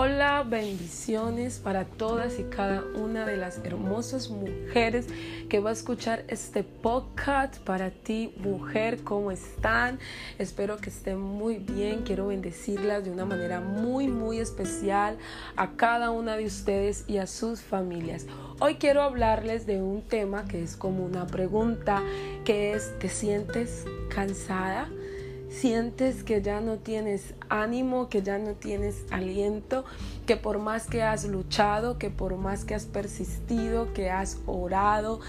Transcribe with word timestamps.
Hola, 0.00 0.44
bendiciones 0.48 1.58
para 1.58 1.84
todas 1.84 2.38
y 2.38 2.44
cada 2.44 2.84
una 2.94 3.26
de 3.26 3.36
las 3.36 3.58
hermosas 3.64 4.30
mujeres 4.30 5.06
que 5.48 5.58
va 5.58 5.70
a 5.70 5.72
escuchar 5.72 6.24
este 6.28 6.62
podcast. 6.62 7.58
Para 7.58 7.90
ti, 7.90 8.32
mujer, 8.36 9.02
¿cómo 9.02 9.32
están? 9.32 9.98
Espero 10.38 10.76
que 10.76 10.90
estén 10.90 11.18
muy 11.18 11.56
bien. 11.56 12.02
Quiero 12.04 12.28
bendecirlas 12.28 13.04
de 13.04 13.10
una 13.10 13.24
manera 13.24 13.60
muy, 13.60 14.06
muy 14.06 14.38
especial 14.38 15.18
a 15.56 15.72
cada 15.72 16.12
una 16.12 16.36
de 16.36 16.44
ustedes 16.44 17.04
y 17.08 17.16
a 17.16 17.26
sus 17.26 17.60
familias. 17.60 18.24
Hoy 18.60 18.76
quiero 18.76 19.02
hablarles 19.02 19.66
de 19.66 19.82
un 19.82 20.02
tema 20.02 20.44
que 20.46 20.62
es 20.62 20.76
como 20.76 21.04
una 21.04 21.26
pregunta, 21.26 22.04
que 22.44 22.72
es, 22.72 22.96
¿te 23.00 23.08
sientes 23.08 23.84
cansada? 24.10 24.88
Sientes 25.48 26.22
que 26.22 26.42
ya 26.42 26.60
no 26.60 26.76
tienes 26.76 27.34
ánimo, 27.48 28.08
que 28.08 28.22
ya 28.22 28.38
no 28.38 28.52
tienes 28.52 29.04
aliento, 29.10 29.84
que 30.26 30.36
por 30.36 30.58
más 30.58 30.86
que 30.86 31.02
has 31.02 31.24
luchado, 31.24 31.98
que 31.98 32.10
por 32.10 32.36
más 32.36 32.64
que 32.64 32.74
has 32.74 32.84
persistido, 32.84 33.92
que 33.92 34.10
has 34.10 34.38
orado, 34.46 35.20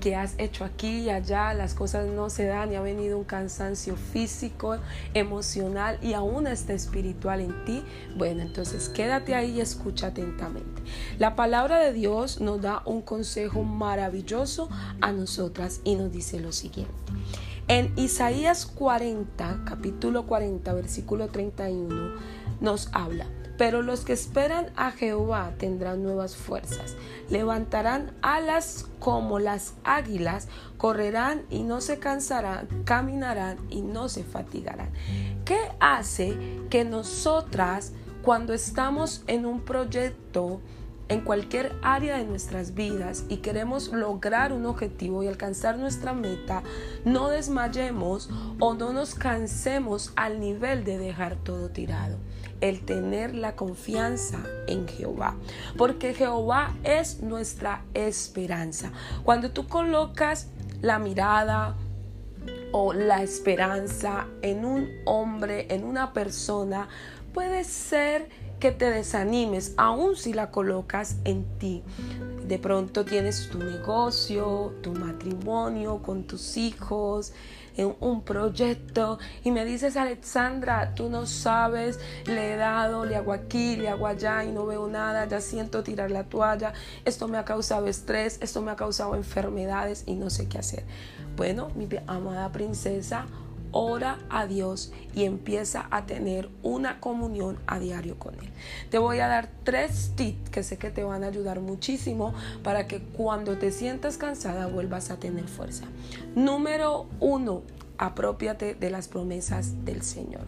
que 0.00 0.16
has 0.16 0.34
hecho 0.38 0.64
aquí 0.64 1.00
y 1.00 1.10
allá, 1.10 1.54
las 1.54 1.74
cosas 1.74 2.06
no 2.06 2.30
se 2.30 2.46
dan 2.46 2.72
y 2.72 2.76
ha 2.76 2.80
venido 2.80 3.18
un 3.18 3.24
cansancio 3.24 3.96
físico, 3.96 4.78
emocional 5.14 5.98
y 6.02 6.12
aún 6.12 6.46
está 6.46 6.72
espiritual 6.72 7.40
en 7.40 7.64
ti, 7.64 7.84
bueno, 8.16 8.42
entonces 8.42 8.88
quédate 8.88 9.34
ahí 9.34 9.56
y 9.56 9.60
escucha 9.60 10.08
atentamente. 10.08 10.82
La 11.18 11.36
palabra 11.36 11.78
de 11.78 11.92
Dios 11.92 12.40
nos 12.40 12.60
da 12.60 12.82
un 12.84 13.02
consejo 13.02 13.62
maravilloso 13.62 14.68
a 15.00 15.12
nosotras 15.12 15.80
y 15.84 15.94
nos 15.96 16.12
dice 16.12 16.40
lo 16.40 16.52
siguiente. 16.52 16.94
En 17.68 17.92
Isaías 17.96 18.64
40, 18.64 19.60
capítulo 19.66 20.24
40, 20.24 20.72
versículo 20.72 21.28
31, 21.28 22.14
nos 22.62 22.88
habla, 22.94 23.26
pero 23.58 23.82
los 23.82 24.06
que 24.06 24.14
esperan 24.14 24.72
a 24.74 24.90
Jehová 24.90 25.52
tendrán 25.58 26.02
nuevas 26.02 26.34
fuerzas, 26.34 26.96
levantarán 27.28 28.14
alas 28.22 28.86
como 29.00 29.38
las 29.38 29.74
águilas, 29.84 30.48
correrán 30.78 31.42
y 31.50 31.62
no 31.62 31.82
se 31.82 31.98
cansarán, 31.98 32.68
caminarán 32.86 33.58
y 33.68 33.82
no 33.82 34.08
se 34.08 34.24
fatigarán. 34.24 34.88
¿Qué 35.44 35.58
hace 35.78 36.38
que 36.70 36.86
nosotras, 36.86 37.92
cuando 38.22 38.54
estamos 38.54 39.24
en 39.26 39.44
un 39.44 39.60
proyecto, 39.60 40.62
en 41.08 41.22
cualquier 41.22 41.72
área 41.82 42.18
de 42.18 42.24
nuestras 42.24 42.74
vidas 42.74 43.24
y 43.28 43.38
queremos 43.38 43.88
lograr 43.92 44.52
un 44.52 44.66
objetivo 44.66 45.22
y 45.22 45.28
alcanzar 45.28 45.78
nuestra 45.78 46.12
meta, 46.12 46.62
no 47.04 47.28
desmayemos 47.28 48.30
o 48.60 48.74
no 48.74 48.92
nos 48.92 49.14
cansemos 49.14 50.12
al 50.16 50.40
nivel 50.40 50.84
de 50.84 50.98
dejar 50.98 51.36
todo 51.36 51.70
tirado. 51.70 52.18
El 52.60 52.84
tener 52.84 53.34
la 53.34 53.54
confianza 53.54 54.38
en 54.66 54.88
Jehová. 54.88 55.36
Porque 55.76 56.12
Jehová 56.12 56.74
es 56.82 57.22
nuestra 57.22 57.84
esperanza. 57.94 58.90
Cuando 59.22 59.52
tú 59.52 59.68
colocas 59.68 60.48
la 60.82 60.98
mirada, 60.98 61.76
o 62.72 62.92
la 62.92 63.22
esperanza 63.22 64.26
en 64.42 64.64
un 64.64 64.88
hombre, 65.04 65.66
en 65.70 65.84
una 65.84 66.12
persona, 66.12 66.88
puede 67.32 67.64
ser 67.64 68.28
que 68.58 68.72
te 68.72 68.90
desanimes, 68.90 69.74
aun 69.76 70.16
si 70.16 70.32
la 70.32 70.50
colocas 70.50 71.16
en 71.24 71.44
ti. 71.58 71.82
De 72.46 72.58
pronto 72.58 73.04
tienes 73.04 73.48
tu 73.50 73.58
negocio, 73.58 74.74
tu 74.82 74.92
matrimonio 74.92 76.00
con 76.02 76.24
tus 76.24 76.56
hijos, 76.56 77.32
en 77.78 77.94
un 78.00 78.22
proyecto 78.22 79.18
y 79.44 79.52
me 79.52 79.64
dices, 79.64 79.96
Alexandra, 79.96 80.94
tú 80.94 81.08
no 81.08 81.26
sabes, 81.26 82.00
le 82.26 82.52
he 82.52 82.56
dado, 82.56 83.04
le 83.04 83.16
hago 83.16 83.32
aquí, 83.32 83.76
le 83.76 83.88
hago 83.88 84.06
allá 84.06 84.44
y 84.44 84.50
no 84.50 84.66
veo 84.66 84.88
nada, 84.88 85.26
ya 85.26 85.40
siento 85.40 85.82
tirar 85.82 86.10
la 86.10 86.24
toalla, 86.24 86.74
esto 87.04 87.28
me 87.28 87.38
ha 87.38 87.44
causado 87.44 87.86
estrés, 87.86 88.38
esto 88.42 88.60
me 88.60 88.72
ha 88.72 88.76
causado 88.76 89.14
enfermedades 89.14 90.02
y 90.06 90.14
no 90.14 90.28
sé 90.28 90.48
qué 90.48 90.58
hacer. 90.58 90.84
Bueno, 91.36 91.70
mi 91.76 91.88
amada 92.08 92.50
princesa, 92.50 93.26
ora 93.72 94.18
a 94.30 94.46
Dios 94.46 94.92
y 95.14 95.24
empieza 95.24 95.86
a 95.90 96.06
tener 96.06 96.48
una 96.62 97.00
comunión 97.00 97.58
a 97.66 97.78
diario 97.78 98.18
con 98.18 98.34
Él. 98.34 98.50
Te 98.90 98.98
voy 98.98 99.18
a 99.20 99.28
dar 99.28 99.50
tres 99.64 100.12
tips 100.16 100.50
que 100.50 100.62
sé 100.62 100.78
que 100.78 100.90
te 100.90 101.04
van 101.04 101.24
a 101.24 101.28
ayudar 101.28 101.60
muchísimo 101.60 102.34
para 102.62 102.86
que 102.86 103.00
cuando 103.00 103.58
te 103.58 103.70
sientas 103.72 104.16
cansada 104.16 104.66
vuelvas 104.66 105.10
a 105.10 105.18
tener 105.18 105.48
fuerza. 105.48 105.84
Número 106.34 107.06
uno, 107.20 107.62
apropiate 107.98 108.74
de 108.74 108.90
las 108.90 109.08
promesas 109.08 109.84
del 109.84 110.02
Señor. 110.02 110.46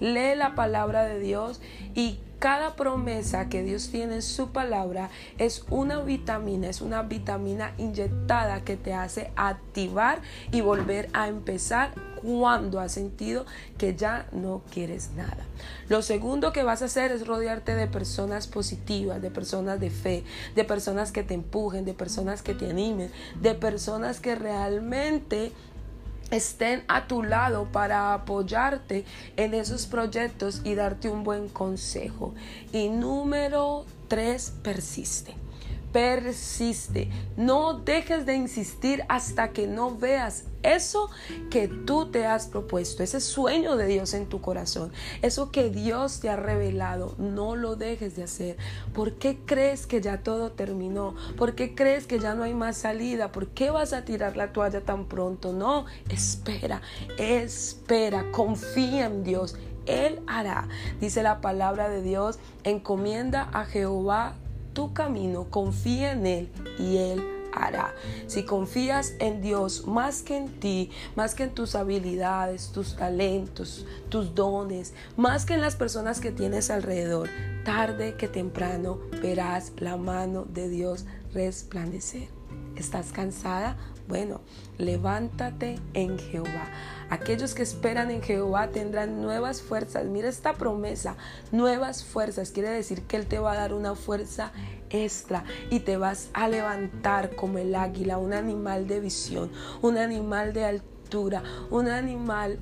Lee 0.00 0.34
la 0.36 0.54
palabra 0.54 1.04
de 1.06 1.20
Dios 1.20 1.60
y 1.94 2.18
cada 2.38 2.76
promesa 2.76 3.48
que 3.48 3.62
Dios 3.62 3.88
tiene 3.90 4.16
en 4.16 4.22
su 4.22 4.50
palabra 4.50 5.10
es 5.38 5.64
una 5.70 6.00
vitamina, 6.00 6.68
es 6.68 6.80
una 6.80 7.02
vitamina 7.02 7.72
inyectada 7.78 8.62
que 8.62 8.76
te 8.76 8.92
hace 8.92 9.30
activar 9.36 10.20
y 10.52 10.60
volver 10.60 11.08
a 11.12 11.28
empezar 11.28 11.92
cuando 12.22 12.80
has 12.80 12.92
sentido 12.92 13.46
que 13.78 13.94
ya 13.94 14.26
no 14.32 14.62
quieres 14.72 15.10
nada. 15.16 15.44
Lo 15.88 16.02
segundo 16.02 16.52
que 16.52 16.62
vas 16.62 16.82
a 16.82 16.86
hacer 16.86 17.12
es 17.12 17.26
rodearte 17.26 17.74
de 17.74 17.86
personas 17.86 18.46
positivas, 18.46 19.22
de 19.22 19.30
personas 19.30 19.80
de 19.80 19.90
fe, 19.90 20.24
de 20.54 20.64
personas 20.64 21.12
que 21.12 21.22
te 21.22 21.34
empujen, 21.34 21.84
de 21.84 21.94
personas 21.94 22.42
que 22.42 22.54
te 22.54 22.68
animen, 22.68 23.10
de 23.40 23.54
personas 23.54 24.20
que 24.20 24.34
realmente 24.34 25.52
estén 26.30 26.84
a 26.88 27.06
tu 27.06 27.22
lado 27.22 27.66
para 27.72 28.14
apoyarte 28.14 29.04
en 29.36 29.54
esos 29.54 29.86
proyectos 29.86 30.60
y 30.64 30.74
darte 30.74 31.08
un 31.08 31.24
buen 31.24 31.48
consejo. 31.48 32.34
Y 32.72 32.88
número 32.88 33.84
tres, 34.08 34.52
persiste 34.62 35.45
persiste. 35.92 37.08
No 37.36 37.74
dejes 37.74 38.26
de 38.26 38.34
insistir 38.34 39.04
hasta 39.08 39.52
que 39.52 39.66
no 39.66 39.96
veas 39.96 40.44
eso 40.62 41.08
que 41.50 41.68
tú 41.68 42.10
te 42.10 42.26
has 42.26 42.48
propuesto, 42.48 43.02
ese 43.02 43.20
sueño 43.20 43.76
de 43.76 43.86
Dios 43.86 44.14
en 44.14 44.26
tu 44.26 44.40
corazón, 44.40 44.92
eso 45.22 45.50
que 45.50 45.70
Dios 45.70 46.20
te 46.20 46.28
ha 46.28 46.36
revelado. 46.36 47.14
No 47.18 47.56
lo 47.56 47.76
dejes 47.76 48.16
de 48.16 48.24
hacer. 48.24 48.56
¿Por 48.92 49.14
qué 49.14 49.38
crees 49.46 49.86
que 49.86 50.00
ya 50.00 50.22
todo 50.22 50.52
terminó? 50.52 51.14
¿Por 51.36 51.54
qué 51.54 51.74
crees 51.74 52.06
que 52.06 52.18
ya 52.18 52.34
no 52.34 52.42
hay 52.42 52.54
más 52.54 52.76
salida? 52.78 53.32
¿Por 53.32 53.48
qué 53.48 53.70
vas 53.70 53.92
a 53.92 54.04
tirar 54.04 54.36
la 54.36 54.52
toalla 54.52 54.80
tan 54.80 55.06
pronto? 55.06 55.52
No, 55.52 55.86
espera, 56.08 56.82
espera, 57.18 58.30
confía 58.32 59.06
en 59.06 59.22
Dios. 59.22 59.56
Él 59.86 60.20
hará, 60.26 60.68
dice 61.00 61.22
la 61.22 61.40
palabra 61.40 61.88
de 61.88 62.02
Dios, 62.02 62.38
encomienda 62.64 63.48
a 63.52 63.64
Jehová 63.64 64.34
tu 64.76 64.92
camino, 64.92 65.46
confía 65.48 66.12
en 66.12 66.26
Él 66.26 66.50
y 66.78 66.98
Él 66.98 67.24
hará. 67.50 67.94
Si 68.26 68.44
confías 68.44 69.14
en 69.20 69.40
Dios 69.40 69.86
más 69.86 70.20
que 70.20 70.36
en 70.36 70.60
ti, 70.60 70.90
más 71.16 71.34
que 71.34 71.44
en 71.44 71.54
tus 71.54 71.74
habilidades, 71.74 72.72
tus 72.72 72.94
talentos, 72.94 73.86
tus 74.10 74.34
dones, 74.34 74.92
más 75.16 75.46
que 75.46 75.54
en 75.54 75.62
las 75.62 75.76
personas 75.76 76.20
que 76.20 76.30
tienes 76.30 76.70
alrededor, 76.70 77.30
tarde 77.64 78.16
que 78.16 78.28
temprano 78.28 78.98
verás 79.22 79.72
la 79.78 79.96
mano 79.96 80.44
de 80.44 80.68
Dios 80.68 81.06
resplandecer. 81.32 82.28
¿Estás 82.76 83.12
cansada? 83.12 83.78
Bueno, 84.08 84.40
levántate 84.78 85.80
en 85.94 86.18
Jehová. 86.18 86.70
Aquellos 87.10 87.54
que 87.54 87.62
esperan 87.62 88.10
en 88.10 88.22
Jehová 88.22 88.68
tendrán 88.68 89.20
nuevas 89.20 89.62
fuerzas. 89.62 90.06
Mira 90.06 90.28
esta 90.28 90.54
promesa, 90.54 91.16
nuevas 91.50 92.04
fuerzas. 92.04 92.50
Quiere 92.50 92.70
decir 92.70 93.02
que 93.02 93.16
Él 93.16 93.26
te 93.26 93.38
va 93.38 93.52
a 93.52 93.56
dar 93.56 93.74
una 93.74 93.94
fuerza 93.96 94.52
extra 94.90 95.44
y 95.70 95.80
te 95.80 95.96
vas 95.96 96.30
a 96.34 96.48
levantar 96.48 97.34
como 97.34 97.58
el 97.58 97.74
águila, 97.74 98.18
un 98.18 98.32
animal 98.32 98.86
de 98.86 99.00
visión, 99.00 99.50
un 99.82 99.98
animal 99.98 100.52
de 100.52 100.64
altura, 100.64 101.42
un 101.70 101.88
animal 101.88 102.58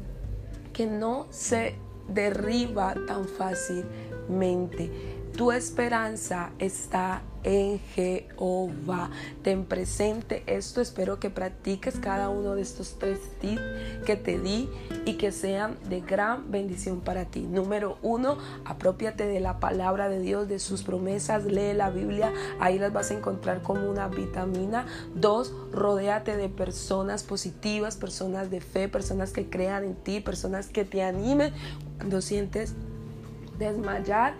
que 0.72 0.86
no 0.86 1.26
se 1.30 1.76
derriba 2.08 2.94
tan 3.06 3.26
fácilmente. 3.26 4.90
Tu 5.36 5.50
esperanza 5.50 6.50
está 6.60 7.22
en 7.42 7.80
Jehová. 7.80 9.10
Ten 9.42 9.64
presente 9.64 10.44
esto. 10.46 10.80
Espero 10.80 11.18
que 11.18 11.28
practiques 11.28 11.96
cada 11.96 12.28
uno 12.28 12.54
de 12.54 12.62
estos 12.62 13.00
tres 13.00 13.18
tips 13.40 13.60
que 14.06 14.14
te 14.14 14.38
di 14.38 14.68
y 15.04 15.14
que 15.14 15.32
sean 15.32 15.76
de 15.88 16.02
gran 16.02 16.52
bendición 16.52 17.00
para 17.00 17.24
ti. 17.24 17.40
Número 17.40 17.98
uno, 18.00 18.38
apropiate 18.64 19.26
de 19.26 19.40
la 19.40 19.58
palabra 19.58 20.08
de 20.08 20.20
Dios, 20.20 20.46
de 20.46 20.60
sus 20.60 20.84
promesas. 20.84 21.44
Lee 21.44 21.74
la 21.74 21.90
Biblia. 21.90 22.32
Ahí 22.60 22.78
las 22.78 22.92
vas 22.92 23.10
a 23.10 23.14
encontrar 23.14 23.60
como 23.60 23.90
una 23.90 24.06
vitamina. 24.06 24.86
Dos, 25.16 25.52
rodéate 25.72 26.36
de 26.36 26.48
personas 26.48 27.24
positivas, 27.24 27.96
personas 27.96 28.50
de 28.50 28.60
fe, 28.60 28.88
personas 28.88 29.32
que 29.32 29.50
crean 29.50 29.82
en 29.82 29.94
ti, 29.96 30.20
personas 30.20 30.68
que 30.68 30.84
te 30.84 31.02
animen 31.02 31.52
cuando 31.98 32.20
sientes 32.22 32.76
desmayar 33.58 34.34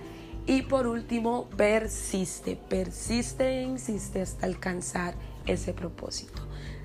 y 0.46 0.62
por 0.62 0.86
último, 0.86 1.48
persiste, 1.56 2.56
persiste 2.56 3.60
e 3.60 3.62
insiste 3.62 4.20
hasta 4.20 4.46
alcanzar 4.46 5.14
ese 5.46 5.72
propósito. 5.72 6.42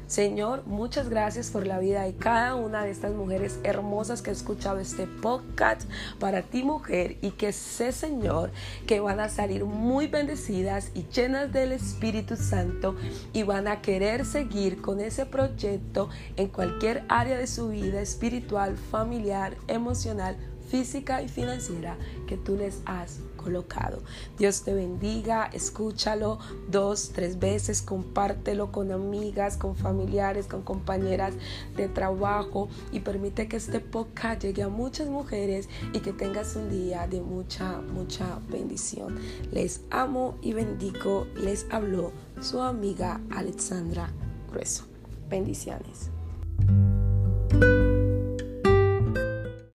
Señor, 0.09 0.65
muchas 0.65 1.07
gracias 1.07 1.51
por 1.51 1.67
la 1.67 1.77
vida 1.77 2.01
de 2.01 2.15
cada 2.15 2.55
una 2.55 2.83
de 2.83 2.89
estas 2.89 3.13
mujeres 3.13 3.59
hermosas 3.63 4.23
que 4.23 4.31
ha 4.31 4.33
escuchado 4.33 4.79
este 4.79 5.05
podcast 5.05 5.83
para 6.17 6.41
ti 6.41 6.63
mujer 6.63 7.17
y 7.21 7.29
que 7.29 7.53
sé 7.53 7.91
Señor 7.91 8.49
que 8.87 9.01
van 9.01 9.19
a 9.19 9.29
salir 9.29 9.65
muy 9.65 10.07
bendecidas 10.07 10.89
y 10.95 11.05
llenas 11.13 11.53
del 11.53 11.73
Espíritu 11.73 12.37
Santo 12.37 12.95
y 13.33 13.43
van 13.43 13.67
a 13.67 13.83
querer 13.83 14.25
seguir 14.25 14.81
con 14.81 14.99
ese 14.99 15.27
proyecto 15.27 16.09
en 16.37 16.47
cualquier 16.47 17.03
área 17.07 17.37
de 17.37 17.45
su 17.45 17.69
vida 17.69 18.01
espiritual, 18.01 18.77
familiar, 18.77 19.57
emocional, 19.67 20.37
física 20.71 21.21
y 21.21 21.27
financiera 21.27 21.99
que 22.25 22.35
tú 22.35 22.55
les 22.55 22.81
has 22.87 23.19
colocado. 23.41 24.01
Dios 24.37 24.63
te 24.63 24.73
bendiga, 24.73 25.49
escúchalo 25.53 26.39
dos, 26.69 27.11
tres 27.13 27.39
veces, 27.39 27.81
compártelo 27.81 28.71
con 28.71 28.91
amigas, 28.91 29.57
con 29.57 29.75
familiares, 29.75 30.47
con 30.47 30.61
compañeras 30.61 31.33
de 31.75 31.87
trabajo 31.87 32.69
y 32.91 32.99
permite 32.99 33.47
que 33.47 33.57
este 33.57 33.79
podcast 33.79 34.41
llegue 34.41 34.63
a 34.63 34.69
muchas 34.69 35.07
mujeres 35.07 35.69
y 35.93 35.99
que 35.99 36.13
tengas 36.13 36.55
un 36.55 36.69
día 36.69 37.07
de 37.07 37.21
mucha, 37.21 37.79
mucha 37.81 38.39
bendición. 38.49 39.17
Les 39.51 39.81
amo 39.89 40.37
y 40.41 40.53
bendigo. 40.53 41.27
Les 41.35 41.65
habló 41.69 42.11
su 42.41 42.61
amiga 42.61 43.21
Alexandra 43.31 44.11
Grueso. 44.51 44.85
Bendiciones. 45.29 46.09